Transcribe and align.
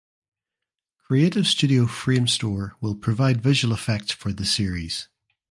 Creative 0.97 1.45
studio 1.45 1.85
Framestore 1.85 2.71
will 2.81 2.95
provide 2.95 3.39
visual 3.39 3.71
effects 3.71 4.11
for 4.11 4.33
the 4.33 4.47
series. 4.47 5.09